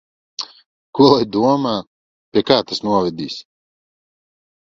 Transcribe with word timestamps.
Ko 0.99 1.09
lai 1.09 1.27
domā? 1.35 1.73
Pie 2.31 2.43
kā 2.47 2.57
tas 2.71 2.81
novedīs? 2.87 3.37